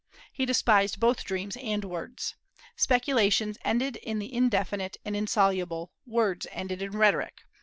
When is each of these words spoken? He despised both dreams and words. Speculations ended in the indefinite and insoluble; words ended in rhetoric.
He 0.33 0.47
despised 0.47 0.99
both 0.99 1.23
dreams 1.23 1.55
and 1.57 1.85
words. 1.85 2.33
Speculations 2.75 3.59
ended 3.63 3.97
in 3.97 4.17
the 4.17 4.33
indefinite 4.33 4.97
and 5.05 5.15
insoluble; 5.15 5.91
words 6.07 6.47
ended 6.51 6.81
in 6.81 6.93
rhetoric. 6.97 7.41